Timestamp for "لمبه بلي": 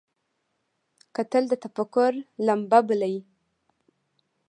2.47-3.15